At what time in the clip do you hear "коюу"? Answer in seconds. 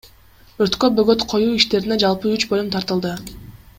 1.33-1.53